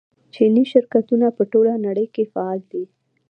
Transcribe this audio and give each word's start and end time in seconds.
چیني 0.33 0.63
شرکتونه 0.71 1.27
په 1.37 1.43
ټوله 1.51 1.73
نړۍ 1.85 2.07
کې 2.15 2.23
فعال 2.33 2.59
دي. 2.71 2.83